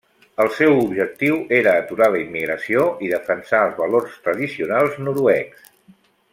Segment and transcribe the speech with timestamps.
[0.43, 5.73] El seu objectiu era aturar la immigració i defensar els valors tradicionals noruecs.